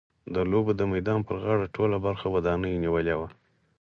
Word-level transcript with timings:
د 0.33 0.35
لوبو 0.51 0.71
د 0.79 0.81
میدان 0.93 1.19
پر 1.27 1.35
غاړه 1.43 1.71
ټوله 1.75 1.97
برخه 2.05 2.27
ودانیو 2.35 2.81
نیولې 2.83 3.15
وه. 3.19 3.27